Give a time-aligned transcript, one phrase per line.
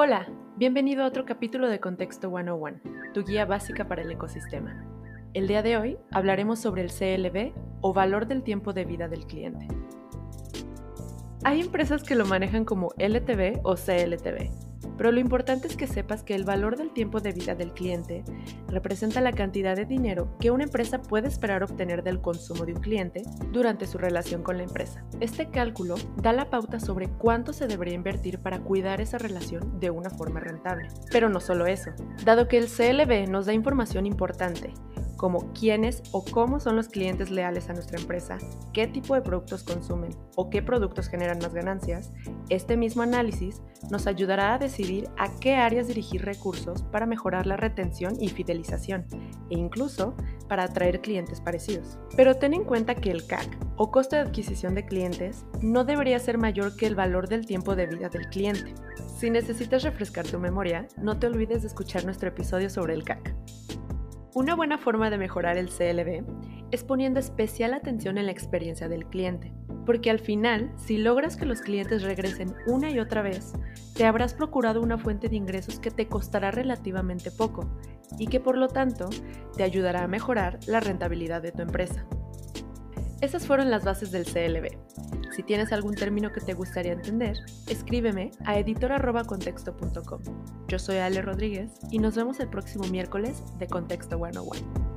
[0.00, 2.78] Hola, bienvenido a otro capítulo de Contexto 101,
[3.12, 4.86] tu guía básica para el ecosistema.
[5.34, 9.26] El día de hoy hablaremos sobre el CLV o valor del tiempo de vida del
[9.26, 9.66] cliente.
[11.42, 16.22] Hay empresas que lo manejan como LTV o CLTV, pero lo importante es que sepas
[16.22, 18.24] que el valor del tiempo de vida del cliente
[18.68, 22.80] representa la cantidad de dinero que una empresa puede esperar obtener del consumo de un
[22.80, 25.04] cliente durante su relación con la empresa.
[25.20, 29.90] Este cálculo da la pauta sobre cuánto se debería invertir para cuidar esa relación de
[29.90, 30.88] una forma rentable.
[31.10, 31.90] Pero no solo eso,
[32.24, 34.72] dado que el CLV nos da información importante
[35.18, 38.38] como quiénes o cómo son los clientes leales a nuestra empresa,
[38.72, 42.12] qué tipo de productos consumen o qué productos generan más ganancias,
[42.48, 43.60] este mismo análisis
[43.90, 49.06] nos ayudará a decidir a qué áreas dirigir recursos para mejorar la retención y fidelización,
[49.50, 50.14] e incluso
[50.48, 51.98] para atraer clientes parecidos.
[52.16, 56.18] Pero ten en cuenta que el CAC, o coste de adquisición de clientes, no debería
[56.20, 58.72] ser mayor que el valor del tiempo de vida del cliente.
[59.18, 63.34] Si necesitas refrescar tu memoria, no te olvides de escuchar nuestro episodio sobre el CAC.
[64.38, 66.22] Una buena forma de mejorar el CLV
[66.70, 69.52] es poniendo especial atención en la experiencia del cliente,
[69.84, 73.54] porque al final, si logras que los clientes regresen una y otra vez,
[73.96, 77.68] te habrás procurado una fuente de ingresos que te costará relativamente poco
[78.16, 79.10] y que por lo tanto
[79.56, 82.06] te ayudará a mejorar la rentabilidad de tu empresa.
[83.20, 85.17] Esas fueron las bases del CLV.
[85.38, 90.20] Si tienes algún término que te gustaría entender, escríbeme a editor.contexto.com.
[90.66, 94.87] Yo soy Ale Rodríguez y nos vemos el próximo miércoles de Contexto 101.